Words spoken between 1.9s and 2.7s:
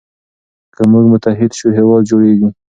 جوړیږي.